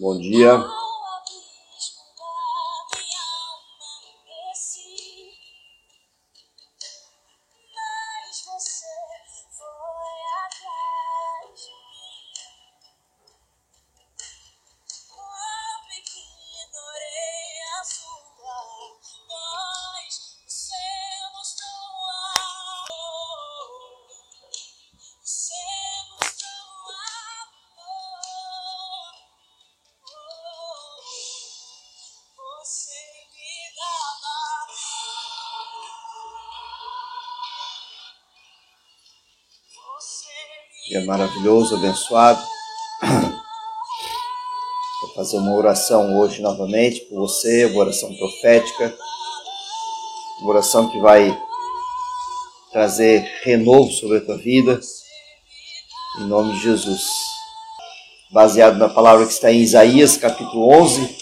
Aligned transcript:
Bom 0.00 0.18
dia. 0.18 0.64
Dia 40.90 41.04
maravilhoso, 41.04 41.76
abençoado. 41.76 42.42
Vou 45.00 45.14
fazer 45.14 45.36
uma 45.36 45.54
oração 45.54 46.18
hoje 46.18 46.42
novamente 46.42 47.02
por 47.02 47.28
você, 47.28 47.66
uma 47.66 47.82
oração 47.82 48.12
profética, 48.16 48.92
uma 50.40 50.50
oração 50.50 50.90
que 50.90 50.98
vai 50.98 51.40
trazer 52.72 53.20
renovo 53.44 53.88
sobre 53.92 54.16
a 54.18 54.20
tua 54.20 54.36
vida, 54.36 54.80
em 56.18 56.24
nome 56.24 56.54
de 56.54 56.60
Jesus. 56.64 57.04
Baseado 58.32 58.76
na 58.76 58.88
palavra 58.88 59.24
que 59.26 59.32
está 59.32 59.52
em 59.52 59.60
Isaías 59.60 60.16
capítulo 60.16 60.72
11, 60.72 61.16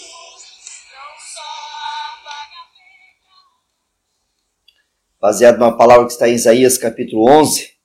baseado 5.21 5.59
na 5.59 5.71
palavra 5.71 6.07
que 6.07 6.13
está 6.13 6.27
em 6.27 6.33
Isaías 6.33 6.75
capítulo 6.75 7.29
11, 7.29 7.78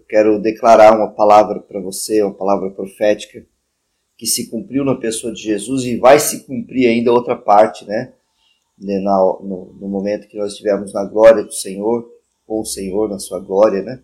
quero 0.00 0.40
declarar 0.40 0.96
uma 0.96 1.10
palavra 1.10 1.60
para 1.60 1.80
você, 1.80 2.22
uma 2.22 2.32
palavra 2.32 2.70
profética 2.70 3.44
que 4.16 4.26
se 4.26 4.48
cumpriu 4.48 4.84
na 4.84 4.94
pessoa 4.94 5.32
de 5.32 5.42
Jesus 5.42 5.84
e 5.84 5.96
vai 5.96 6.18
se 6.18 6.44
cumprir 6.46 6.86
ainda 6.86 7.12
outra 7.12 7.36
parte, 7.36 7.84
né? 7.84 8.14
No, 8.78 9.74
no 9.80 9.88
momento 9.88 10.28
que 10.28 10.38
nós 10.38 10.52
estivermos 10.52 10.92
na 10.92 11.04
glória 11.04 11.42
do 11.44 11.52
Senhor, 11.52 12.08
com 12.46 12.60
o 12.60 12.64
Senhor 12.64 13.08
na 13.08 13.18
sua 13.18 13.40
glória, 13.40 13.82
né? 13.82 14.02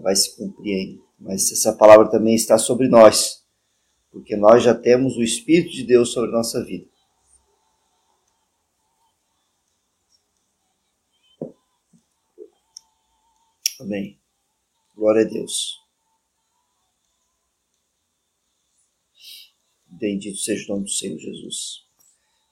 Vai 0.00 0.16
se 0.16 0.36
cumprir 0.36 0.74
ainda. 0.74 1.02
Mas 1.18 1.52
essa 1.52 1.72
palavra 1.72 2.10
também 2.10 2.34
está 2.34 2.58
sobre 2.58 2.88
nós, 2.88 3.44
porque 4.10 4.36
nós 4.36 4.62
já 4.62 4.74
temos 4.74 5.16
o 5.16 5.22
Espírito 5.22 5.70
de 5.70 5.84
Deus 5.84 6.12
sobre 6.12 6.30
a 6.30 6.32
nossa 6.34 6.64
vida. 6.64 6.86
Amém. 13.80 14.18
Glória 15.02 15.22
a 15.22 15.28
Deus. 15.28 15.80
Bendito 19.84 20.38
seja 20.38 20.64
o 20.66 20.76
nome 20.76 20.84
do 20.84 20.90
Senhor 20.92 21.18
Jesus. 21.18 21.80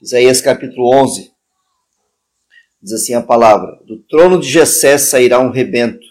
Isaías 0.02 0.40
capítulo 0.40 0.92
11 0.92 1.32
diz 2.82 2.92
assim 2.92 3.14
a 3.14 3.22
palavra: 3.22 3.80
Do 3.86 4.02
trono 4.02 4.40
de 4.40 4.48
Jessé 4.48 4.98
sairá 4.98 5.38
um 5.38 5.52
rebento, 5.52 6.04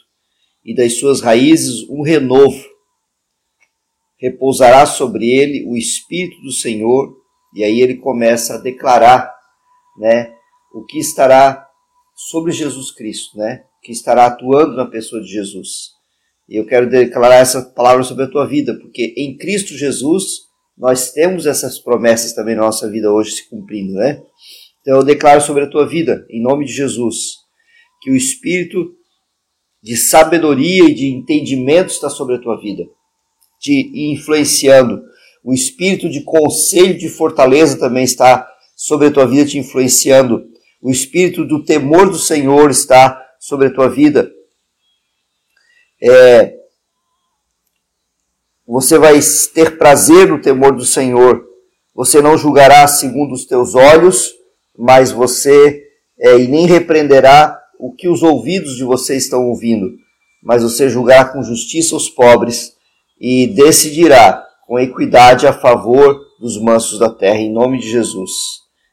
e 0.64 0.74
das 0.74 0.98
suas 0.98 1.20
raízes 1.20 1.82
um 1.90 2.04
renovo. 2.04 2.66
Repousará 4.18 4.86
sobre 4.86 5.30
ele 5.30 5.66
o 5.68 5.76
espírito 5.76 6.42
do 6.42 6.54
Senhor, 6.54 7.22
e 7.54 7.66
aí 7.66 7.82
ele 7.82 7.98
começa 7.98 8.54
a 8.54 8.62
declarar, 8.62 9.30
né, 9.98 10.34
o 10.74 10.86
que 10.86 11.00
estará 11.00 11.68
sobre 12.16 12.54
Jesus 12.54 12.92
Cristo, 12.92 13.38
né? 13.38 13.66
Que 13.84 13.92
estará 13.92 14.28
atuando 14.28 14.78
na 14.78 14.86
pessoa 14.86 15.22
de 15.22 15.28
Jesus. 15.28 15.99
E 16.50 16.58
eu 16.58 16.66
quero 16.66 16.90
declarar 16.90 17.36
essa 17.36 17.62
palavra 17.62 18.04
sobre 18.04 18.24
a 18.24 18.28
tua 18.28 18.48
vida, 18.48 18.74
porque 18.74 19.14
em 19.16 19.38
Cristo 19.38 19.78
Jesus 19.78 20.24
nós 20.76 21.12
temos 21.12 21.46
essas 21.46 21.78
promessas 21.78 22.34
também 22.34 22.56
na 22.56 22.64
nossa 22.64 22.90
vida 22.90 23.12
hoje 23.12 23.32
se 23.32 23.50
cumprindo, 23.50 23.94
né? 23.94 24.20
Então 24.82 24.98
eu 24.98 25.04
declaro 25.04 25.42
sobre 25.42 25.66
a 25.66 25.70
tua 25.70 25.88
vida, 25.88 26.26
em 26.28 26.42
nome 26.42 26.66
de 26.66 26.74
Jesus, 26.74 27.36
que 28.02 28.10
o 28.10 28.16
espírito 28.16 28.96
de 29.84 29.96
sabedoria 29.96 30.86
e 30.86 30.94
de 30.94 31.06
entendimento 31.06 31.92
está 31.92 32.10
sobre 32.10 32.38
a 32.38 32.42
tua 32.42 32.60
vida, 32.60 32.84
te 33.60 33.92
influenciando. 34.12 35.04
O 35.44 35.54
espírito 35.54 36.10
de 36.10 36.24
conselho 36.24 36.98
de 36.98 37.10
fortaleza 37.10 37.78
também 37.78 38.04
está 38.04 38.48
sobre 38.76 39.08
a 39.08 39.12
tua 39.12 39.28
vida, 39.28 39.46
te 39.46 39.60
influenciando. 39.60 40.46
O 40.82 40.90
espírito 40.90 41.46
do 41.46 41.64
temor 41.64 42.10
do 42.10 42.18
Senhor 42.18 42.72
está 42.72 43.22
sobre 43.40 43.68
a 43.68 43.74
tua 43.74 43.88
vida 43.88 44.32
é, 46.02 46.56
você 48.66 48.98
vai 48.98 49.20
ter 49.54 49.78
prazer 49.78 50.28
no 50.28 50.42
temor 50.42 50.76
do 50.76 50.86
Senhor. 50.86 51.44
Você 51.96 52.22
não 52.22 52.38
julgará 52.38 52.88
segundo 52.88 53.34
os 53.34 53.46
teus 53.46 53.76
olhos, 53.76 54.34
mas 54.78 55.12
você 55.12 55.84
é, 56.20 56.38
e 56.38 56.48
nem 56.48 56.66
repreenderá 56.66 57.60
o 57.80 57.94
que 57.94 58.08
os 58.08 58.22
ouvidos 58.22 58.76
de 58.76 58.84
você 58.84 59.16
estão 59.16 59.48
ouvindo, 59.48 59.90
mas 60.44 60.64
você 60.64 60.90
julgará 60.90 61.26
com 61.26 61.42
justiça 61.42 61.96
os 61.96 62.10
pobres 62.10 62.74
e 63.20 63.48
decidirá 63.48 64.46
com 64.68 64.78
equidade 64.78 65.48
a 65.48 65.54
favor 65.54 66.20
dos 66.40 66.62
mansos 66.62 67.00
da 67.00 67.10
terra, 67.10 67.40
em 67.40 67.52
nome 67.52 67.80
de 67.80 67.90
Jesus. 67.90 68.32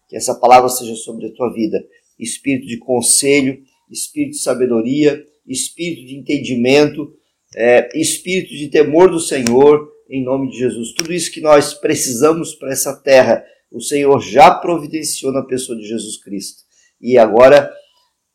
Que 0.08 0.16
essa 0.16 0.34
palavra 0.34 0.68
seja 0.68 0.94
sobre 0.94 1.26
a 1.26 1.34
tua 1.34 1.52
vida. 1.52 1.78
Espírito 2.18 2.66
de 2.66 2.78
conselho, 2.78 3.58
espírito 3.90 4.32
de 4.32 4.42
sabedoria, 4.42 5.22
espírito 5.46 6.06
de 6.06 6.16
entendimento, 6.16 7.12
é, 7.54 7.88
espírito 7.98 8.54
de 8.54 8.68
temor 8.68 9.10
do 9.10 9.20
Senhor, 9.20 9.90
em 10.08 10.24
nome 10.24 10.50
de 10.50 10.58
Jesus. 10.58 10.92
Tudo 10.92 11.12
isso 11.12 11.32
que 11.32 11.40
nós 11.40 11.74
precisamos 11.74 12.54
para 12.54 12.72
essa 12.72 12.94
terra, 12.94 13.44
o 13.70 13.80
Senhor 13.80 14.20
já 14.20 14.50
providenciou 14.50 15.32
na 15.32 15.42
pessoa 15.42 15.76
de 15.76 15.86
Jesus 15.86 16.16
Cristo. 16.22 16.62
E 17.00 17.18
agora, 17.18 17.72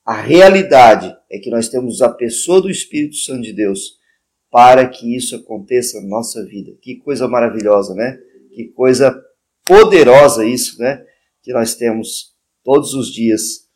a 0.05 0.19
realidade 0.19 1.16
é 1.29 1.39
que 1.39 1.49
nós 1.49 1.69
temos 1.69 2.01
a 2.01 2.09
pessoa 2.09 2.61
do 2.61 2.69
Espírito 2.69 3.16
Santo 3.16 3.41
de 3.41 3.53
Deus 3.53 3.99
para 4.49 4.88
que 4.88 5.16
isso 5.16 5.35
aconteça 5.35 6.01
na 6.01 6.07
nossa 6.07 6.45
vida. 6.45 6.73
Que 6.81 6.97
coisa 6.97 7.28
maravilhosa, 7.28 7.95
né? 7.95 8.19
Que 8.53 8.66
coisa 8.66 9.17
poderosa 9.66 10.45
isso, 10.45 10.78
né? 10.79 11.05
Que 11.41 11.53
nós 11.53 11.75
temos 11.75 12.35
todos 12.63 12.93
os 12.93 13.11
dias 13.13 13.69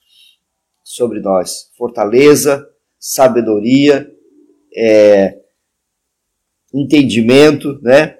sobre 0.83 1.21
nós. 1.21 1.71
Fortaleza, 1.77 2.67
sabedoria, 2.99 4.09
é, 4.75 5.37
entendimento, 6.73 7.79
né? 7.81 8.17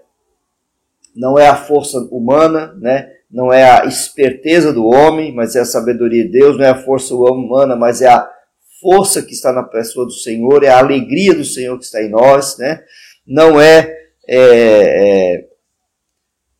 Não 1.15 1.37
é 1.37 1.47
a 1.47 1.55
força 1.55 1.97
humana, 2.11 2.73
né? 2.79 3.11
Não 3.29 3.51
é 3.51 3.63
a 3.63 3.85
esperteza 3.85 4.71
do 4.71 4.85
homem, 4.85 5.33
mas 5.33 5.55
é 5.55 5.61
a 5.61 5.65
sabedoria 5.65 6.23
de 6.23 6.31
Deus. 6.31 6.57
Não 6.57 6.65
é 6.65 6.69
a 6.69 6.83
força 6.83 7.13
humana, 7.13 7.75
mas 7.75 8.01
é 8.01 8.07
a 8.07 8.29
força 8.81 9.21
que 9.21 9.33
está 9.33 9.51
na 9.51 9.63
pessoa 9.63 10.05
do 10.05 10.11
Senhor, 10.11 10.63
é 10.63 10.69
a 10.69 10.79
alegria 10.79 11.33
do 11.33 11.43
Senhor 11.43 11.77
que 11.77 11.85
está 11.85 12.01
em 12.01 12.09
nós, 12.09 12.57
né? 12.57 12.83
Não 13.25 13.59
é, 13.59 13.93
é, 14.27 15.37
é 15.37 15.47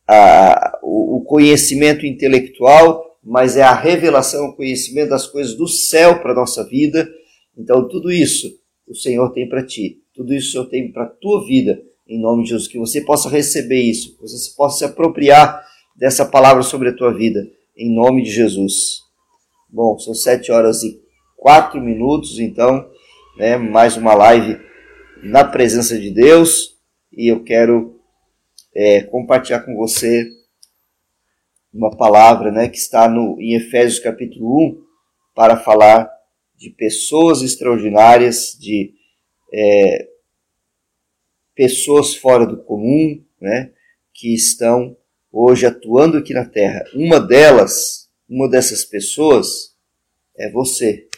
a, 0.08 0.78
o 0.82 1.24
conhecimento 1.26 2.06
intelectual, 2.06 3.18
mas 3.22 3.56
é 3.56 3.62
a 3.62 3.74
revelação, 3.74 4.46
o 4.46 4.56
conhecimento 4.56 5.10
das 5.10 5.26
coisas 5.26 5.54
do 5.54 5.66
céu 5.66 6.20
para 6.20 6.32
a 6.32 6.36
nossa 6.36 6.64
vida. 6.64 7.08
Então, 7.56 7.88
tudo 7.88 8.10
isso 8.10 8.52
o 8.86 8.94
Senhor 8.94 9.32
tem 9.32 9.48
para 9.48 9.64
ti. 9.64 10.02
Tudo 10.14 10.32
isso 10.34 10.48
o 10.48 10.52
Senhor 10.52 10.66
tem 10.66 10.92
para 10.92 11.04
a 11.04 11.08
tua 11.08 11.46
vida, 11.46 11.82
em 12.06 12.20
nome 12.20 12.44
de 12.44 12.50
Jesus. 12.50 12.68
Que 12.68 12.78
você 12.78 13.00
possa 13.00 13.28
receber 13.28 13.80
isso, 13.80 14.14
que 14.14 14.22
você 14.22 14.54
possa 14.56 14.78
se 14.78 14.84
apropriar 14.84 15.64
dessa 15.96 16.24
palavra 16.24 16.62
sobre 16.62 16.90
a 16.90 16.96
tua 16.96 17.12
vida, 17.12 17.40
em 17.76 17.94
nome 17.94 18.22
de 18.22 18.30
Jesus. 18.30 19.00
Bom, 19.68 19.98
são 19.98 20.14
sete 20.14 20.52
horas 20.52 20.82
e 20.82 21.00
quatro 21.36 21.80
minutos, 21.80 22.38
então, 22.38 22.88
né, 23.36 23.56
mais 23.56 23.96
uma 23.96 24.14
live 24.14 24.58
na 25.22 25.44
presença 25.44 25.98
de 25.98 26.10
Deus 26.10 26.76
e 27.12 27.28
eu 27.28 27.42
quero 27.42 27.98
é, 28.74 29.02
compartilhar 29.02 29.60
com 29.60 29.74
você 29.74 30.28
uma 31.72 31.96
palavra 31.96 32.50
né, 32.50 32.68
que 32.68 32.76
está 32.76 33.08
no, 33.08 33.40
em 33.40 33.54
Efésios 33.54 33.98
capítulo 33.98 34.58
1 34.58 34.82
para 35.34 35.56
falar 35.56 36.10
de 36.56 36.70
pessoas 36.70 37.42
extraordinárias, 37.42 38.56
de 38.58 38.94
é, 39.52 40.08
pessoas 41.54 42.14
fora 42.14 42.46
do 42.46 42.62
comum, 42.62 43.22
né, 43.40 43.72
que 44.12 44.34
estão 44.34 44.96
hoje 45.30 45.66
atuando 45.66 46.16
aqui 46.16 46.32
na 46.32 46.44
Terra. 46.44 46.84
Uma 46.94 47.20
delas, 47.20 48.10
uma 48.28 48.48
dessas 48.48 48.84
pessoas, 48.84 49.76
é 50.36 50.50
você. 50.50 51.08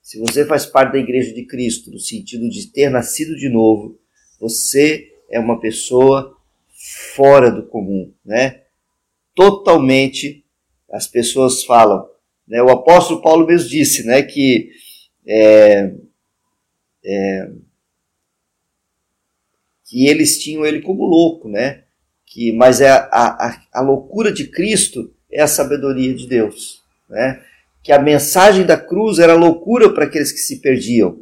Se 0.00 0.18
você 0.18 0.44
faz 0.44 0.66
parte 0.66 0.92
da 0.92 0.98
Igreja 0.98 1.34
de 1.34 1.44
Cristo, 1.44 1.90
no 1.90 1.98
sentido 1.98 2.48
de 2.48 2.68
ter 2.68 2.88
nascido 2.88 3.36
de 3.36 3.48
novo, 3.48 3.98
você 4.38 5.12
é 5.28 5.40
uma 5.40 5.60
pessoa 5.60 6.36
fora 7.14 7.50
do 7.50 7.66
comum, 7.66 8.12
né? 8.24 8.66
totalmente, 9.36 10.42
as 10.90 11.06
pessoas 11.06 11.62
falam, 11.62 12.08
né? 12.46 12.62
o 12.62 12.70
apóstolo 12.70 13.22
Paulo 13.22 13.46
mesmo 13.46 13.68
disse 13.68 14.04
né, 14.06 14.22
que 14.22 14.70
é, 15.26 15.92
é, 17.04 17.50
que 19.86 20.06
eles 20.06 20.38
tinham 20.42 20.64
ele 20.66 20.82
como 20.82 21.04
louco, 21.04 21.48
né? 21.48 21.84
Que, 22.26 22.52
mas 22.52 22.80
é 22.80 22.90
a, 22.90 23.08
a, 23.12 23.62
a 23.72 23.80
loucura 23.80 24.32
de 24.32 24.48
Cristo 24.48 25.14
é 25.30 25.40
a 25.40 25.46
sabedoria 25.46 26.12
de 26.12 26.26
Deus, 26.26 26.82
né? 27.08 27.40
Que 27.82 27.92
a 27.92 28.02
mensagem 28.02 28.66
da 28.66 28.76
cruz 28.76 29.20
era 29.20 29.34
loucura 29.34 29.92
para 29.94 30.04
aqueles 30.04 30.32
que 30.32 30.38
se 30.38 30.60
perdiam, 30.60 31.20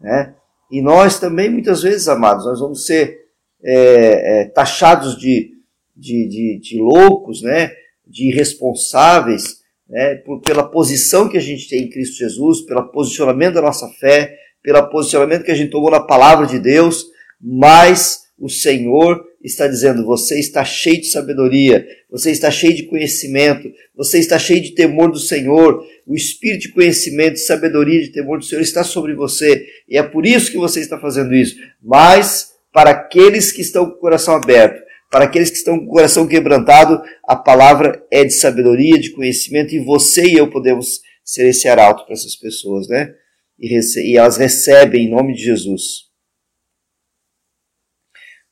né? 0.00 0.34
E 0.70 0.80
nós 0.80 1.20
também, 1.20 1.50
muitas 1.50 1.82
vezes, 1.82 2.08
amados, 2.08 2.46
nós 2.46 2.60
vamos 2.60 2.86
ser 2.86 3.26
é, 3.62 4.40
é, 4.40 4.44
taxados 4.46 5.18
de, 5.18 5.52
de, 5.94 6.26
de, 6.26 6.60
de, 6.60 6.80
loucos, 6.80 7.42
né? 7.42 7.70
De 8.06 8.28
irresponsáveis, 8.28 9.61
né? 9.92 10.14
Por, 10.16 10.40
pela 10.40 10.64
posição 10.64 11.28
que 11.28 11.36
a 11.36 11.40
gente 11.40 11.68
tem 11.68 11.82
em 11.82 11.90
Cristo 11.90 12.16
Jesus, 12.16 12.62
pelo 12.62 12.88
posicionamento 12.90 13.54
da 13.54 13.62
nossa 13.62 13.86
fé, 14.00 14.34
pelo 14.62 14.88
posicionamento 14.88 15.44
que 15.44 15.50
a 15.50 15.54
gente 15.54 15.70
tomou 15.70 15.90
na 15.90 16.00
palavra 16.00 16.46
de 16.46 16.58
Deus, 16.58 17.04
mas 17.38 18.22
o 18.38 18.48
Senhor 18.48 19.22
está 19.44 19.68
dizendo: 19.68 20.06
você 20.06 20.40
está 20.40 20.64
cheio 20.64 21.02
de 21.02 21.08
sabedoria, 21.08 21.86
você 22.10 22.30
está 22.30 22.50
cheio 22.50 22.74
de 22.74 22.84
conhecimento, 22.84 23.70
você 23.94 24.18
está 24.18 24.38
cheio 24.38 24.62
de 24.62 24.74
temor 24.74 25.12
do 25.12 25.18
Senhor. 25.18 25.84
O 26.06 26.14
espírito 26.14 26.62
de 26.62 26.72
conhecimento, 26.72 27.34
de 27.34 27.40
sabedoria, 27.40 28.00
de 28.00 28.12
temor 28.12 28.38
do 28.38 28.44
Senhor 28.44 28.62
está 28.62 28.82
sobre 28.82 29.14
você, 29.14 29.64
e 29.88 29.98
é 29.98 30.02
por 30.02 30.24
isso 30.24 30.50
que 30.50 30.56
você 30.56 30.80
está 30.80 30.98
fazendo 30.98 31.34
isso. 31.34 31.56
Mas 31.82 32.52
para 32.72 32.90
aqueles 32.90 33.52
que 33.52 33.60
estão 33.60 33.84
com 33.84 33.96
o 33.96 34.00
coração 34.00 34.34
aberto, 34.34 34.81
para 35.12 35.26
aqueles 35.26 35.50
que 35.50 35.58
estão 35.58 35.78
com 35.78 35.84
o 35.84 35.90
coração 35.90 36.26
quebrantado, 36.26 37.02
a 37.28 37.36
palavra 37.36 38.02
é 38.10 38.24
de 38.24 38.32
sabedoria, 38.32 38.98
de 38.98 39.12
conhecimento, 39.12 39.74
e 39.74 39.78
você 39.78 40.24
e 40.24 40.38
eu 40.38 40.50
podemos 40.50 41.02
ser 41.22 41.46
esse 41.46 41.68
arauto 41.68 42.06
para 42.06 42.14
essas 42.14 42.34
pessoas, 42.34 42.88
né? 42.88 43.14
E, 43.60 43.78
e 43.78 44.16
elas 44.16 44.38
recebem 44.38 45.04
em 45.04 45.10
nome 45.10 45.34
de 45.34 45.42
Jesus. 45.44 46.10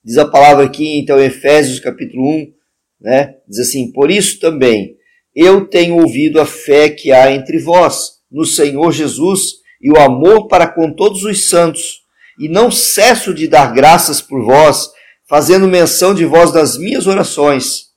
Diz 0.05 0.19
a 0.19 0.29
palavra 0.29 0.67
aqui, 0.67 0.99
então, 0.99 1.19
em 1.19 1.25
Efésios 1.25 1.81
capítulo 1.81 2.23
1, 2.29 2.53
né? 3.01 3.37
Diz 3.49 3.61
assim: 3.61 3.91
Por 3.91 4.11
isso 4.11 4.39
também 4.39 4.99
eu 5.35 5.67
tenho 5.67 5.97
ouvido 5.97 6.39
a 6.39 6.45
fé 6.45 6.91
que 6.91 7.11
há 7.11 7.33
entre 7.33 7.59
vós, 7.59 8.21
no 8.31 8.45
Senhor 8.45 8.93
Jesus, 8.93 9.53
e 9.81 9.91
o 9.91 9.99
amor 9.99 10.47
para 10.47 10.67
com 10.67 10.93
todos 10.93 11.25
os 11.25 11.49
santos, 11.49 12.03
e 12.39 12.51
não 12.51 12.71
cesso 12.71 13.33
de 13.33 13.49
dar 13.49 13.73
graças 13.73 14.21
por 14.21 14.45
vós, 14.45 14.91
fazendo 15.31 15.69
menção 15.69 16.13
de 16.13 16.25
vós 16.25 16.53
nas 16.53 16.77
minhas 16.77 17.07
orações, 17.07 17.91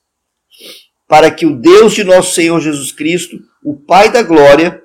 para 1.07 1.31
que 1.31 1.47
o 1.47 1.59
Deus 1.59 1.93
de 1.93 2.03
nosso 2.03 2.35
Senhor 2.35 2.59
Jesus 2.59 2.91
Cristo, 2.91 3.39
o 3.65 3.75
Pai 3.75 4.11
da 4.11 4.21
glória, 4.21 4.79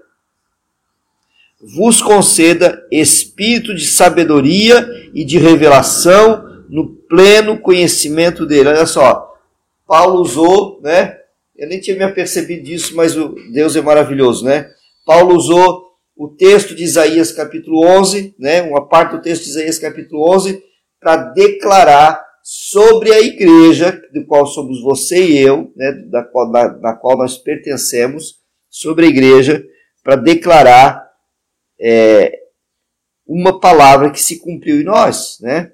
vos 1.76 2.00
conceda 2.00 2.82
espírito 2.90 3.74
de 3.74 3.86
sabedoria 3.86 4.88
e 5.12 5.26
de 5.26 5.36
revelação 5.36 6.64
no 6.70 6.94
pleno 7.06 7.58
conhecimento 7.58 8.46
dele. 8.46 8.70
Olha 8.70 8.86
só, 8.86 9.30
Paulo 9.86 10.22
usou, 10.22 10.80
né? 10.82 11.18
Eu 11.54 11.68
nem 11.68 11.78
tinha 11.78 11.98
me 11.98 12.04
apercebido 12.04 12.62
disso, 12.62 12.96
mas 12.96 13.14
o 13.14 13.34
Deus 13.52 13.76
é 13.76 13.82
maravilhoso, 13.82 14.46
né? 14.46 14.70
Paulo 15.04 15.36
usou 15.36 15.84
o 16.16 16.28
texto 16.28 16.74
de 16.74 16.82
Isaías 16.82 17.30
capítulo 17.30 17.84
11, 17.84 18.34
né? 18.38 18.62
Uma 18.62 18.88
parte 18.88 19.16
do 19.16 19.20
texto 19.20 19.42
de 19.42 19.50
Isaías 19.50 19.78
capítulo 19.78 20.34
11 20.34 20.62
para 20.98 21.16
declarar 21.16 22.27
sobre 22.50 23.12
a 23.12 23.20
igreja, 23.20 23.92
do 24.10 24.24
qual 24.24 24.46
somos 24.46 24.80
você 24.80 25.22
e 25.22 25.36
eu, 25.36 25.70
né? 25.76 25.92
da, 26.06 26.24
qual, 26.24 26.50
da, 26.50 26.66
da 26.66 26.94
qual 26.94 27.18
nós 27.18 27.36
pertencemos, 27.36 28.38
sobre 28.70 29.04
a 29.04 29.08
igreja, 29.10 29.62
para 30.02 30.16
declarar 30.16 31.06
é, 31.78 32.32
uma 33.26 33.60
palavra 33.60 34.10
que 34.10 34.18
se 34.18 34.38
cumpriu 34.38 34.80
em 34.80 34.84
nós, 34.84 35.36
né? 35.42 35.70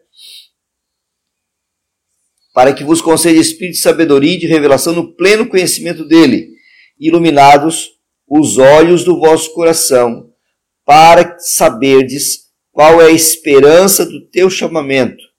para 2.52 2.74
que 2.74 2.82
vos 2.82 3.00
conceda 3.00 3.38
espírito 3.38 3.74
de 3.74 3.80
sabedoria 3.80 4.34
e 4.34 4.40
de 4.40 4.48
revelação 4.48 4.92
no 4.92 5.14
pleno 5.14 5.48
conhecimento 5.48 6.04
dele, 6.04 6.56
iluminados 6.98 7.92
os 8.28 8.58
olhos 8.58 9.04
do 9.04 9.20
vosso 9.20 9.54
coração, 9.54 10.28
para 10.84 11.38
saberdes 11.38 12.48
qual 12.72 13.00
é 13.00 13.06
a 13.06 13.12
esperança 13.12 14.04
do 14.04 14.28
teu 14.28 14.50
chamamento, 14.50 15.33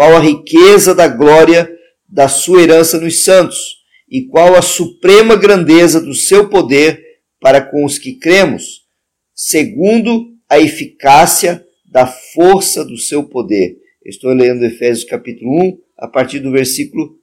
qual 0.00 0.16
a 0.16 0.18
riqueza 0.18 0.94
da 0.94 1.06
glória 1.06 1.70
da 2.08 2.26
sua 2.26 2.62
herança 2.62 2.98
nos 2.98 3.22
santos, 3.22 3.84
e 4.08 4.22
qual 4.22 4.56
a 4.56 4.62
suprema 4.62 5.36
grandeza 5.36 6.00
do 6.00 6.14
seu 6.14 6.48
poder 6.48 7.04
para 7.38 7.60
com 7.60 7.84
os 7.84 7.98
que 7.98 8.14
cremos, 8.14 8.86
segundo 9.34 10.34
a 10.48 10.58
eficácia 10.58 11.62
da 11.84 12.06
força 12.06 12.82
do 12.82 12.96
seu 12.96 13.24
poder. 13.24 13.76
Estou 14.02 14.32
lendo 14.32 14.64
Efésios 14.64 15.04
capítulo 15.04 15.64
1, 15.64 15.78
a 15.98 16.08
partir 16.08 16.38
do 16.38 16.50
versículo 16.50 17.18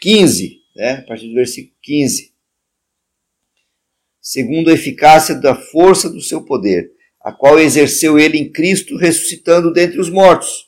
15, 0.00 0.62
né? 0.74 0.94
A 0.94 1.02
partir 1.02 1.28
do 1.28 1.34
versículo 1.34 1.76
15. 1.80 2.32
Segundo 4.20 4.70
a 4.70 4.74
eficácia 4.74 5.36
da 5.36 5.54
força 5.54 6.10
do 6.10 6.20
seu 6.20 6.44
poder, 6.44 6.90
a 7.20 7.30
qual 7.30 7.56
exerceu 7.60 8.18
ele 8.18 8.36
em 8.36 8.50
Cristo, 8.50 8.96
ressuscitando 8.96 9.72
dentre 9.72 10.00
os 10.00 10.10
mortos, 10.10 10.65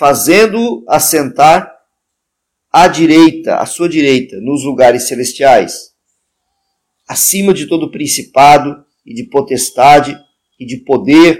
fazendo-o 0.00 0.82
assentar 0.88 1.70
à 2.72 2.88
direita, 2.88 3.56
à 3.56 3.66
sua 3.66 3.86
direita, 3.86 4.40
nos 4.40 4.64
lugares 4.64 5.06
celestiais, 5.06 5.90
acima 7.06 7.52
de 7.52 7.66
todo 7.66 7.90
principado 7.90 8.82
e 9.04 9.12
de 9.12 9.24
potestade 9.24 10.18
e 10.58 10.64
de 10.64 10.78
poder 10.78 11.38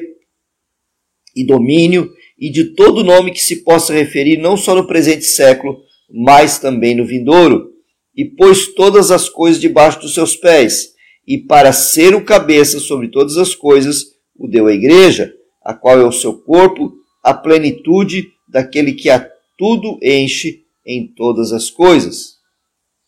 e 1.34 1.46
domínio 1.46 2.12
e 2.38 2.50
de 2.50 2.74
todo 2.74 3.02
nome 3.02 3.32
que 3.32 3.40
se 3.40 3.64
possa 3.64 3.94
referir 3.94 4.36
não 4.36 4.58
só 4.58 4.74
no 4.74 4.86
presente 4.86 5.24
século, 5.24 5.78
mas 6.10 6.58
também 6.58 6.94
no 6.94 7.06
vindouro, 7.06 7.70
e 8.14 8.26
pôs 8.26 8.74
todas 8.74 9.10
as 9.10 9.26
coisas 9.26 9.58
debaixo 9.58 10.00
dos 10.00 10.12
seus 10.12 10.36
pés, 10.36 10.90
e 11.26 11.38
para 11.38 11.72
ser 11.72 12.14
o 12.14 12.26
cabeça 12.26 12.78
sobre 12.78 13.08
todas 13.08 13.38
as 13.38 13.54
coisas, 13.54 14.04
o 14.36 14.46
deu 14.46 14.66
à 14.66 14.72
igreja, 14.74 15.32
a 15.64 15.72
qual 15.72 15.98
é 15.98 16.04
o 16.04 16.12
seu 16.12 16.34
corpo, 16.34 16.92
a 17.23 17.32
plenitude 17.32 18.28
daquele 18.50 18.92
que 18.92 19.09
a 19.09 19.30
tudo 19.57 19.99
enche 20.02 20.66
em 20.85 21.07
todas 21.07 21.52
as 21.52 21.71
coisas. 21.71 22.38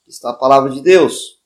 Está 0.07 0.31
a 0.31 0.35
palavra 0.35 0.71
de 0.71 0.81
Deus. 0.81 1.41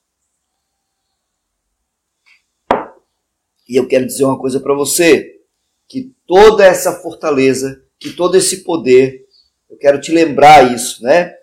E 3.67 3.75
eu 3.75 3.87
quero 3.87 4.05
dizer 4.05 4.23
uma 4.23 4.39
coisa 4.39 4.59
para 4.59 4.73
você 4.73 5.41
que 5.87 6.13
toda 6.25 6.65
essa 6.65 6.93
fortaleza, 7.01 7.83
que 7.99 8.11
todo 8.11 8.35
esse 8.35 8.63
poder, 8.63 9.25
eu 9.69 9.77
quero 9.77 9.99
te 9.99 10.11
lembrar 10.11 10.73
isso, 10.73 11.03
né? 11.03 11.35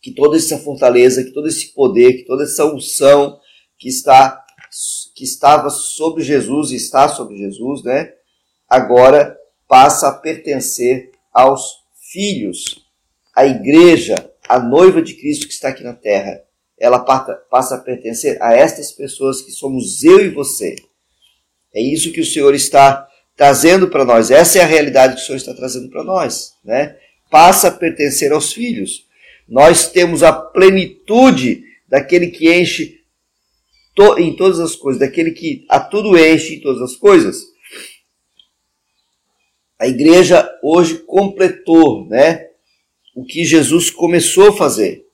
Que 0.00 0.12
toda 0.12 0.36
essa 0.36 0.58
fortaleza, 0.58 1.24
que 1.24 1.30
todo 1.30 1.48
esse 1.48 1.72
poder, 1.72 2.18
que 2.18 2.24
toda 2.24 2.44
essa 2.44 2.64
unção 2.66 3.40
que 3.78 3.88
está 3.88 4.42
que 5.14 5.22
estava 5.22 5.70
sobre 5.70 6.24
Jesus 6.24 6.72
e 6.72 6.76
está 6.76 7.08
sobre 7.08 7.36
Jesus, 7.36 7.84
né? 7.84 8.12
Agora 8.68 9.38
passa 9.68 10.08
a 10.08 10.12
pertencer 10.12 11.10
aos 11.32 11.84
filhos, 12.12 12.86
à 13.34 13.46
igreja, 13.46 14.30
à 14.48 14.58
noiva 14.58 15.02
de 15.02 15.14
Cristo 15.14 15.46
que 15.46 15.52
está 15.52 15.68
aqui 15.68 15.82
na 15.82 15.94
terra. 15.94 16.42
Ela 16.78 16.98
passa 16.98 17.76
a 17.76 17.80
pertencer 17.80 18.40
a 18.42 18.54
estas 18.54 18.92
pessoas 18.92 19.40
que 19.40 19.50
somos 19.50 20.02
eu 20.04 20.24
e 20.24 20.28
você. 20.28 20.76
É 21.74 21.80
isso 21.80 22.12
que 22.12 22.20
o 22.20 22.26
Senhor 22.26 22.54
está 22.54 23.08
trazendo 23.36 23.88
para 23.88 24.04
nós. 24.04 24.30
Essa 24.30 24.58
é 24.58 24.62
a 24.62 24.66
realidade 24.66 25.16
que 25.16 25.22
o 25.22 25.24
Senhor 25.24 25.38
está 25.38 25.54
trazendo 25.54 25.88
para 25.90 26.04
nós. 26.04 26.52
Né? 26.64 26.96
Passa 27.30 27.68
a 27.68 27.72
pertencer 27.72 28.32
aos 28.32 28.52
filhos. 28.52 29.06
Nós 29.48 29.90
temos 29.90 30.22
a 30.22 30.32
plenitude 30.32 31.64
daquele 31.88 32.28
que 32.28 32.52
enche 32.52 33.00
to 33.94 34.18
em 34.18 34.34
todas 34.34 34.58
as 34.58 34.74
coisas, 34.74 35.00
daquele 35.00 35.30
que 35.30 35.64
a 35.68 35.78
tudo 35.78 36.18
enche 36.18 36.56
em 36.56 36.60
todas 36.60 36.82
as 36.82 36.96
coisas. 36.96 37.53
A 39.78 39.88
igreja 39.88 40.48
hoje 40.62 40.98
completou 40.98 42.06
né, 42.06 42.46
o 43.14 43.24
que 43.24 43.44
Jesus 43.44 43.90
começou 43.90 44.48
a 44.48 44.56
fazer. 44.56 45.04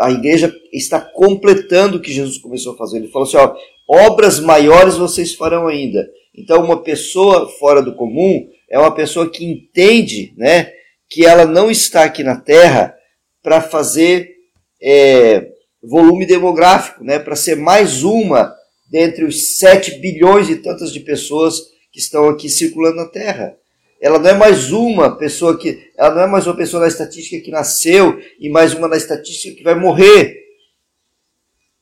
A 0.00 0.10
igreja 0.10 0.54
está 0.72 1.00
completando 1.00 1.96
o 1.96 2.00
que 2.00 2.12
Jesus 2.12 2.38
começou 2.38 2.74
a 2.74 2.76
fazer. 2.76 2.98
Ele 2.98 3.08
falou 3.08 3.26
assim: 3.26 3.36
ó, 3.36 3.56
obras 3.88 4.38
maiores 4.40 4.96
vocês 4.96 5.34
farão 5.34 5.66
ainda. 5.66 6.06
Então, 6.34 6.62
uma 6.62 6.82
pessoa 6.82 7.48
fora 7.48 7.80
do 7.80 7.94
comum 7.94 8.48
é 8.68 8.78
uma 8.78 8.94
pessoa 8.94 9.30
que 9.30 9.44
entende 9.44 10.34
né, 10.36 10.72
que 11.08 11.24
ela 11.24 11.46
não 11.46 11.70
está 11.70 12.04
aqui 12.04 12.22
na 12.24 12.36
Terra 12.36 12.94
para 13.42 13.60
fazer 13.60 14.34
é, 14.82 15.52
volume 15.82 16.26
demográfico, 16.26 17.04
né, 17.04 17.18
para 17.18 17.36
ser 17.36 17.56
mais 17.56 18.02
uma 18.02 18.54
dentre 18.90 19.24
os 19.24 19.56
7 19.58 19.98
bilhões 19.98 20.48
e 20.48 20.56
tantas 20.56 20.92
de 20.92 21.00
pessoas 21.00 21.60
que 21.92 22.00
estão 22.00 22.28
aqui 22.28 22.48
circulando 22.48 22.96
na 22.96 23.08
Terra. 23.08 23.56
Ela 24.04 24.18
não 24.18 24.28
é 24.28 24.34
mais 24.34 24.70
uma 24.70 25.16
pessoa 25.16 25.58
que, 25.58 25.90
ela 25.96 26.14
não 26.14 26.22
é 26.24 26.26
mais 26.26 26.46
uma 26.46 26.54
pessoa 26.54 26.82
na 26.82 26.88
estatística 26.88 27.42
que 27.42 27.50
nasceu 27.50 28.20
e 28.38 28.50
mais 28.50 28.74
uma 28.74 28.86
na 28.86 28.98
estatística 28.98 29.56
que 29.56 29.62
vai 29.62 29.74
morrer. 29.74 30.44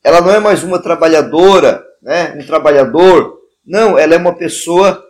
Ela 0.04 0.20
não 0.20 0.30
é 0.30 0.38
mais 0.38 0.62
uma 0.62 0.80
trabalhadora, 0.80 1.84
né, 2.00 2.32
um 2.38 2.46
trabalhador. 2.46 3.40
Não, 3.66 3.98
ela 3.98 4.14
é 4.14 4.16
uma 4.16 4.36
pessoa 4.36 5.04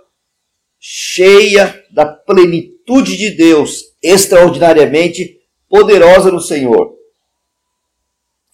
cheia 0.80 1.84
da 1.90 2.06
plenitude 2.06 3.18
de 3.18 3.32
Deus, 3.32 3.94
extraordinariamente 4.02 5.38
poderosa 5.68 6.30
no 6.30 6.40
Senhor. 6.40 6.96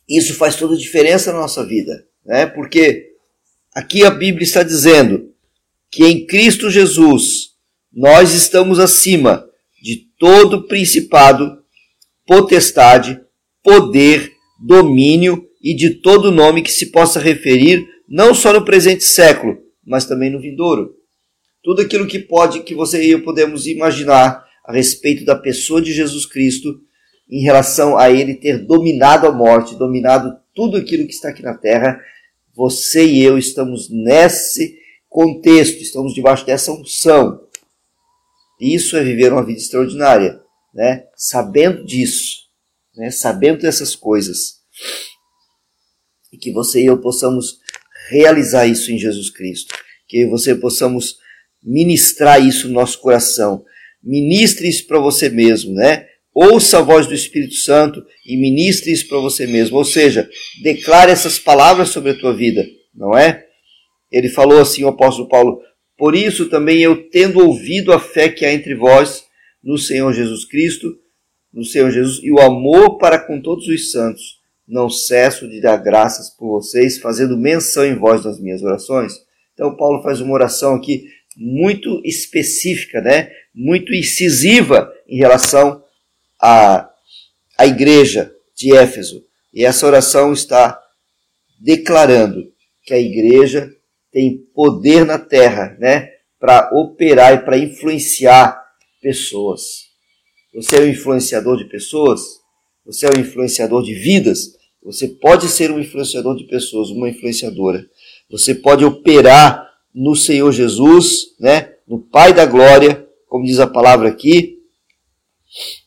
Isso 0.09 0.35
faz 0.35 0.57
toda 0.57 0.75
a 0.75 0.79
diferença 0.79 1.33
na 1.33 1.38
nossa 1.38 1.65
vida, 1.65 2.09
né? 2.27 2.45
Porque 2.45 3.12
aqui 3.73 4.05
a 4.05 4.11
Bíblia 4.11 4.43
está 4.43 4.65
dizendo 4.65 5.33
que 5.88 6.05
em 6.05 6.27
Cristo 6.27 6.69
Jesus 6.69 7.48
nós 7.92 8.33
estamos 8.33 8.78
acima 8.78 9.45
de 9.83 10.09
todo 10.18 10.66
principado, 10.66 11.59
potestade, 12.26 13.21
poder, 13.62 14.33
domínio 14.61 15.47
e 15.62 15.75
de 15.75 15.90
todo 15.90 16.30
nome 16.30 16.62
que 16.62 16.71
se 16.71 16.87
possa 16.87 17.21
referir 17.21 17.87
não 18.09 18.35
só 18.35 18.52
no 18.52 18.64
presente 18.64 19.04
século, 19.04 19.59
mas 19.85 20.04
também 20.04 20.30
no 20.30 20.40
vindouro. 20.40 20.95
Tudo 21.62 21.83
aquilo 21.83 22.07
que 22.07 22.18
pode 22.18 22.62
que 22.62 22.75
você 22.75 23.04
e 23.04 23.11
eu 23.11 23.23
podemos 23.23 23.66
imaginar 23.66 24.45
a 24.64 24.73
respeito 24.73 25.25
da 25.25 25.35
pessoa 25.35 25.80
de 25.83 25.92
Jesus 25.92 26.26
Cristo 26.26 26.80
em 27.30 27.42
relação 27.42 27.99
a 27.99 28.11
ele 28.11 28.35
ter 28.35 28.59
dominado 28.59 29.26
a 29.26 29.33
morte, 29.33 29.75
dominado 29.76 30.37
tudo 30.54 30.76
aquilo 30.76 31.07
que 31.07 31.12
está 31.12 31.28
aqui 31.28 31.42
na 31.42 31.54
terra, 31.54 32.00
você 32.54 33.04
e 33.04 33.23
eu 33.23 33.38
estamos 33.38 33.88
nesse 33.90 34.76
contexto, 35.09 35.80
estamos 35.80 36.14
debaixo 36.14 36.45
dessa 36.45 36.73
unção. 36.73 37.48
Isso 38.61 38.97
é 38.97 39.03
viver 39.03 39.33
uma 39.33 39.45
vida 39.45 39.59
extraordinária, 39.59 40.41
né? 40.75 41.05
Sabendo 41.17 41.85
disso, 41.85 42.37
né? 42.97 43.11
Sabendo 43.11 43.61
dessas 43.61 43.95
coisas. 43.95 44.59
E 46.33 46.37
que 46.37 46.53
você 46.53 46.83
e 46.83 46.87
eu 46.87 47.00
possamos 47.00 47.59
realizar 48.11 48.67
isso 48.67 48.91
em 48.91 48.99
Jesus 48.99 49.31
Cristo. 49.31 49.75
Que 50.07 50.27
você 50.27 50.55
possamos 50.55 51.17
ministrar 51.62 52.45
isso 52.45 52.69
no 52.69 52.75
nosso 52.75 53.00
coração. 53.00 53.65
Ministre 54.03 54.69
isso 54.69 54.87
para 54.87 54.99
você 54.99 55.29
mesmo, 55.29 55.75
né? 55.75 56.07
Ouça 56.35 56.79
a 56.79 56.83
voz 56.83 57.07
do 57.07 57.15
Espírito 57.15 57.55
Santo 57.55 58.05
e 58.25 58.37
ministre 58.37 58.93
isso 58.93 59.09
para 59.09 59.19
você 59.19 59.47
mesmo. 59.47 59.77
Ou 59.77 59.85
seja, 59.85 60.29
declare 60.62 61.11
essas 61.11 61.38
palavras 61.38 61.88
sobre 61.88 62.12
a 62.12 62.19
tua 62.19 62.35
vida, 62.35 62.65
não 62.95 63.17
é? 63.17 63.45
Ele 64.11 64.29
falou 64.29 64.61
assim, 64.61 64.85
o 64.85 64.88
apóstolo 64.88 65.29
Paulo: 65.29 65.61
Por 65.99 66.14
isso 66.14 66.49
também 66.49 66.81
eu, 66.81 67.11
tendo 67.11 67.45
ouvido 67.45 67.93
a 67.93 67.99
fé 67.99 68.28
que 68.28 68.47
há 68.47 68.55
entre 68.55 68.76
vós 68.76 69.25
no 69.62 69.76
Senhor 69.76 70.12
Jesus 70.12 70.45
Cristo, 70.45 70.97
no 71.52 71.64
Senhor 71.64 71.90
Jesus, 71.90 72.21
e 72.23 72.31
o 72.31 72.38
amor 72.38 72.99
para 72.99 73.19
com 73.19 73.43
todos 73.43 73.67
os 73.67 73.90
santos, 73.90 74.38
não 74.67 74.88
cesso 74.88 75.49
de 75.49 75.61
dar 75.61 75.76
graças 75.78 76.31
por 76.31 76.61
vocês, 76.61 76.99
fazendo 76.99 77.37
menção 77.37 77.85
em 77.85 77.97
voz 77.97 78.23
das 78.23 78.38
minhas 78.38 78.62
orações. 78.62 79.12
Então, 79.55 79.76
Paulo 79.76 80.00
faz 80.00 80.21
uma 80.21 80.35
oração 80.35 80.76
aqui 80.76 81.09
muito 81.37 82.00
específica, 82.05 83.00
né? 83.00 83.33
muito 83.52 83.93
incisiva 83.93 84.93
em 85.09 85.17
relação 85.17 85.83
à, 86.40 86.88
à 87.59 87.67
igreja 87.67 88.33
de 88.55 88.73
Éfeso. 88.73 89.25
E 89.52 89.64
essa 89.64 89.85
oração 89.85 90.33
está 90.33 90.81
declarando 91.59 92.52
que 92.85 92.95
a 92.95 93.00
igreja 93.00 93.75
tem 94.12 94.38
poder 94.55 95.05
na 95.05 95.19
terra, 95.19 95.77
né, 95.79 96.09
para 96.38 96.71
operar 96.73 97.35
e 97.35 97.38
para 97.38 97.59
influenciar 97.59 98.59
pessoas. 99.00 99.88
Você 100.55 100.77
é 100.77 100.81
um 100.81 100.88
influenciador 100.88 101.57
de 101.57 101.65
pessoas? 101.65 102.21
Você 102.87 103.07
é 103.07 103.11
um 103.11 103.21
influenciador 103.21 103.83
de 103.83 103.95
vidas? 103.95 104.57
Você 104.83 105.09
pode 105.09 105.49
ser 105.49 105.71
um 105.71 105.79
influenciador 105.79 106.37
de 106.37 106.45
pessoas, 106.45 106.91
uma 106.91 107.09
influenciadora. 107.09 107.85
Você 108.31 108.55
pode 108.55 108.85
operar 108.85 109.69
no 109.95 110.15
Senhor 110.15 110.50
Jesus, 110.53 111.35
né, 111.38 111.75
no 111.87 111.99
Pai 111.99 112.33
da 112.33 112.47
glória, 112.47 113.07
como 113.27 113.45
diz 113.45 113.59
a 113.59 113.67
palavra 113.67 114.09
aqui, 114.09 114.59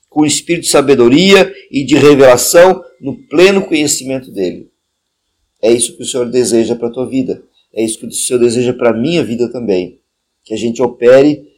com 0.09 0.21
o 0.21 0.25
espírito 0.25 0.63
de 0.63 0.69
sabedoria 0.69 1.53
e 1.71 1.83
de 1.83 1.95
revelação 1.95 2.83
no 2.99 3.17
pleno 3.27 3.65
conhecimento 3.65 4.29
dele. 4.29 4.69
É 5.61 5.71
isso 5.71 5.95
que 5.95 6.03
o 6.03 6.05
Senhor 6.05 6.29
deseja 6.29 6.75
para 6.75 6.87
a 6.87 6.91
tua 6.91 7.07
vida. 7.07 7.43
É 7.73 7.83
isso 7.83 7.99
que 7.99 8.05
o 8.05 8.11
Senhor 8.11 8.39
deseja 8.39 8.73
para 8.73 8.89
a 8.89 8.97
minha 8.97 9.23
vida 9.23 9.51
também. 9.51 9.99
Que 10.43 10.53
a 10.53 10.57
gente 10.57 10.81
opere 10.81 11.49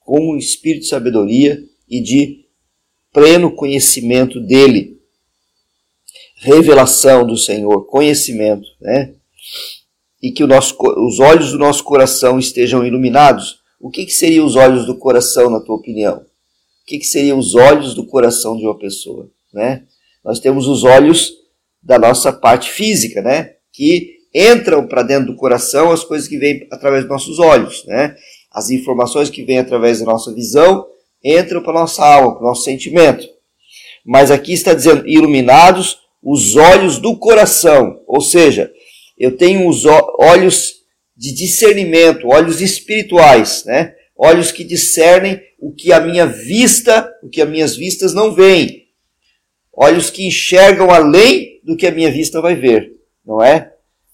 com 0.00 0.30
o 0.30 0.36
espírito 0.36 0.82
de 0.82 0.88
sabedoria 0.88 1.62
e 1.88 2.00
de 2.00 2.44
pleno 3.12 3.54
conhecimento 3.54 4.40
dele. 4.40 5.00
Revelação 6.36 7.26
do 7.26 7.36
Senhor, 7.36 7.86
conhecimento, 7.86 8.66
né? 8.80 9.14
E 10.20 10.30
que 10.32 10.44
nosso, 10.44 10.76
os 11.06 11.20
olhos 11.20 11.52
do 11.52 11.58
nosso 11.58 11.84
coração 11.84 12.38
estejam 12.38 12.84
iluminados. 12.84 13.60
O 13.80 13.90
que, 13.90 14.06
que 14.06 14.12
seriam 14.12 14.46
os 14.46 14.56
olhos 14.56 14.86
do 14.86 14.96
coração, 14.96 15.50
na 15.50 15.60
tua 15.60 15.76
opinião? 15.76 16.18
O 16.18 16.86
que, 16.86 16.98
que 16.98 17.06
seriam 17.06 17.38
os 17.38 17.54
olhos 17.54 17.94
do 17.94 18.06
coração 18.06 18.56
de 18.56 18.64
uma 18.64 18.78
pessoa, 18.78 19.30
né? 19.52 19.84
Nós 20.24 20.38
temos 20.38 20.68
os 20.68 20.84
olhos 20.84 21.32
da 21.82 21.98
nossa 21.98 22.32
parte 22.32 22.70
física, 22.70 23.20
né? 23.22 23.56
Que 23.72 24.21
entram 24.34 24.86
para 24.86 25.02
dentro 25.02 25.26
do 25.26 25.36
coração 25.36 25.90
as 25.90 26.04
coisas 26.04 26.28
que 26.28 26.38
vêm 26.38 26.66
através 26.70 27.02
dos 27.04 27.10
nossos 27.10 27.38
olhos, 27.38 27.84
né? 27.86 28.16
As 28.50 28.70
informações 28.70 29.30
que 29.30 29.44
vêm 29.44 29.58
através 29.58 30.00
da 30.00 30.06
nossa 30.06 30.32
visão 30.32 30.86
entram 31.24 31.62
para 31.62 31.72
nossa 31.72 32.04
alma, 32.04 32.34
para 32.34 32.42
o 32.42 32.48
nosso 32.48 32.64
sentimento. 32.64 33.26
Mas 34.04 34.30
aqui 34.30 34.52
está 34.52 34.74
dizendo 34.74 35.06
iluminados 35.06 35.98
os 36.22 36.56
olhos 36.56 36.98
do 36.98 37.16
coração, 37.16 38.00
ou 38.06 38.20
seja, 38.20 38.70
eu 39.18 39.36
tenho 39.36 39.68
os 39.68 39.84
olhos 39.84 40.82
de 41.16 41.32
discernimento, 41.32 42.28
olhos 42.28 42.60
espirituais, 42.60 43.64
né? 43.64 43.94
Olhos 44.16 44.52
que 44.52 44.64
discernem 44.64 45.40
o 45.58 45.72
que 45.72 45.92
a 45.92 46.00
minha 46.00 46.26
vista, 46.26 47.08
o 47.22 47.28
que 47.28 47.40
as 47.40 47.48
minhas 47.48 47.76
vistas 47.76 48.12
não 48.12 48.32
veem. 48.32 48.82
Olhos 49.72 50.10
que 50.10 50.26
enxergam 50.26 50.90
além 50.90 51.60
do 51.64 51.76
que 51.76 51.86
a 51.86 51.90
minha 51.90 52.10
vista 52.10 52.40
vai 52.40 52.54
ver, 52.54 52.92
não 53.24 53.42
é? 53.42 53.72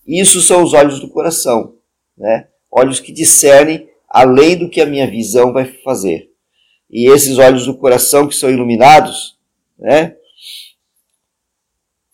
Isso 0.08 0.40
são 0.40 0.62
os 0.62 0.72
olhos 0.72 1.00
do 1.00 1.10
coração, 1.10 1.74
né? 2.16 2.48
Olhos 2.72 2.98
que 2.98 3.12
discernem 3.12 3.86
além 4.08 4.56
do 4.56 4.70
que 4.70 4.80
a 4.80 4.86
minha 4.86 5.06
visão 5.06 5.52
vai 5.52 5.66
fazer. 5.84 6.30
E 6.90 7.10
esses 7.10 7.36
olhos 7.36 7.66
do 7.66 7.76
coração 7.76 8.26
que 8.26 8.34
são 8.34 8.50
iluminados, 8.50 9.36
né? 9.78 10.16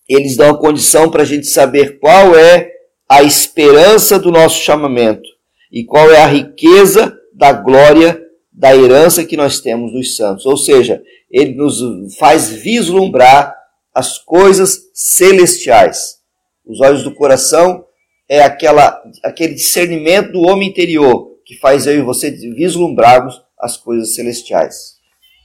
Eles 0.08 0.36
dão 0.36 0.50
a 0.50 0.58
condição 0.58 1.08
para 1.08 1.22
a 1.22 1.24
gente 1.24 1.46
saber 1.46 2.00
qual 2.00 2.36
é 2.36 2.72
a 3.08 3.22
esperança 3.22 4.18
do 4.18 4.32
nosso 4.32 4.60
chamamento 4.60 5.28
e 5.70 5.84
qual 5.84 6.10
é 6.10 6.20
a 6.20 6.26
riqueza 6.26 7.16
da 7.32 7.52
glória 7.52 8.20
da 8.52 8.74
herança 8.74 9.24
que 9.24 9.36
nós 9.36 9.60
temos 9.60 9.92
dos 9.92 10.16
santos. 10.16 10.44
Ou 10.46 10.56
seja, 10.56 11.00
ele 11.30 11.54
nos 11.54 12.16
faz 12.16 12.48
vislumbrar 12.48 13.54
as 13.94 14.18
coisas 14.18 14.90
celestiais. 14.92 16.23
Os 16.66 16.80
olhos 16.80 17.02
do 17.02 17.14
coração 17.14 17.84
é 18.28 18.42
aquela, 18.42 19.02
aquele 19.22 19.54
discernimento 19.54 20.32
do 20.32 20.42
homem 20.42 20.68
interior 20.68 21.34
que 21.44 21.58
faz 21.58 21.86
eu 21.86 21.98
e 21.98 22.02
você 22.02 22.30
vislumbrarmos 22.30 23.42
as 23.58 23.76
coisas 23.76 24.14
celestiais. 24.14 24.94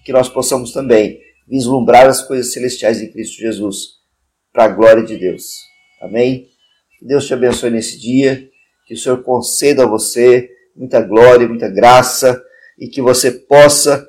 Que 0.06 0.14
nós 0.14 0.30
possamos 0.30 0.72
também 0.72 1.20
vislumbrar 1.48 2.08
as 2.08 2.22
coisas 2.22 2.54
celestiais 2.54 3.02
em 3.02 3.12
Cristo 3.12 3.38
Jesus, 3.38 4.00
para 4.54 4.66
a 4.66 4.68
glória 4.70 5.04
de 5.04 5.18
Deus. 5.18 5.44
Amém? 6.02 6.48
Que 6.98 7.06
Deus 7.06 7.26
te 7.26 7.34
abençoe 7.34 7.70
nesse 7.70 8.00
dia, 8.00 8.50
que 8.88 8.94
o 8.94 8.98
Senhor 8.98 9.24
conceda 9.24 9.84
a 9.84 9.88
você 9.88 10.50
muita 10.76 11.02
glória, 11.02 11.48
muita 11.48 11.70
graça 11.70 12.42
e 12.78 12.88
que 12.88 13.02
você 13.02 13.32
possa 13.32 14.08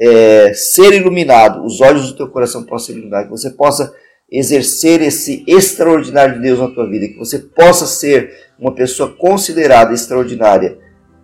é, 0.00 0.52
ser 0.54 0.92
iluminado, 0.92 1.64
os 1.64 1.80
olhos 1.80 2.10
do 2.10 2.16
teu 2.16 2.30
coração 2.30 2.64
possam 2.64 2.86
ser 2.86 2.92
iluminados, 2.92 3.26
que 3.26 3.30
você 3.30 3.50
possa 3.50 3.92
exercer 4.30 5.00
esse 5.02 5.44
extraordinário 5.46 6.34
de 6.34 6.40
Deus 6.40 6.58
na 6.58 6.68
tua 6.68 6.88
vida, 6.88 7.08
que 7.08 7.18
você 7.18 7.38
possa 7.38 7.86
ser 7.86 8.50
uma 8.58 8.72
pessoa 8.72 9.12
considerada 9.12 9.94
extraordinária 9.94 10.78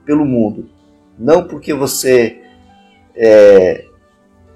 pelo 0.05 0.25
mundo, 0.25 0.69
não 1.19 1.47
porque 1.47 1.75
você 1.75 2.39
é, 3.15 3.85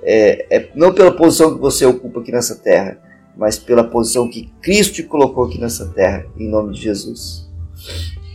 é, 0.03 0.47
é, 0.51 0.69
não 0.75 0.93
pela 0.93 1.13
posição 1.13 1.55
que 1.55 1.61
você 1.61 1.85
ocupa 1.85 2.21
aqui 2.21 2.33
nessa 2.33 2.55
terra, 2.55 2.99
mas 3.37 3.59
pela 3.59 3.85
posição 3.85 4.31
que 4.31 4.51
Cristo 4.63 4.95
te 4.95 5.03
colocou 5.03 5.45
aqui 5.45 5.61
nessa 5.61 5.87
terra, 5.89 6.25
em 6.39 6.49
nome 6.49 6.73
de 6.75 6.81
Jesus. 6.81 7.47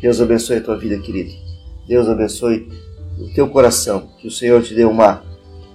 Deus 0.01 0.21
abençoe 0.21 0.57
a 0.57 0.61
tua 0.61 0.77
vida, 0.77 0.97
querido. 0.99 1.31
Deus 1.87 2.07
abençoe 2.07 2.67
o 3.19 3.33
teu 3.33 3.49
coração. 3.49 4.09
Que 4.19 4.27
o 4.27 4.31
Senhor 4.31 4.61
te 4.61 4.75
dê 4.75 4.83
uma 4.83 5.23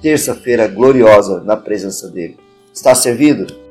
terça-feira 0.01 0.69
gloriosa 0.69 1.41
na 1.43 1.57
presença 1.57 2.09
dele. 2.09 2.37
Está 2.73 2.95
servido? 2.95 3.66